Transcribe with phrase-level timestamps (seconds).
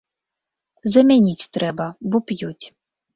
[0.93, 2.65] Замяніць трэба, бо п'юць.